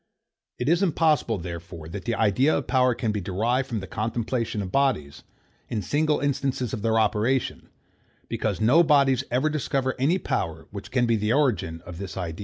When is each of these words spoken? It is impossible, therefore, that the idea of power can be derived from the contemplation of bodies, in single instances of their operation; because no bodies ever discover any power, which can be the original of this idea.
It 0.57 0.67
is 0.67 0.81
impossible, 0.81 1.37
therefore, 1.37 1.87
that 1.89 2.05
the 2.05 2.15
idea 2.15 2.57
of 2.57 2.65
power 2.65 2.95
can 2.95 3.11
be 3.11 3.21
derived 3.21 3.69
from 3.69 3.81
the 3.81 3.85
contemplation 3.85 4.63
of 4.63 4.71
bodies, 4.71 5.21
in 5.69 5.83
single 5.83 6.19
instances 6.21 6.73
of 6.73 6.81
their 6.81 6.97
operation; 6.99 7.69
because 8.27 8.59
no 8.59 8.81
bodies 8.81 9.23
ever 9.29 9.47
discover 9.47 9.93
any 9.99 10.17
power, 10.17 10.65
which 10.71 10.89
can 10.89 11.05
be 11.05 11.17
the 11.17 11.31
original 11.33 11.85
of 11.87 11.99
this 11.99 12.17
idea. 12.17 12.39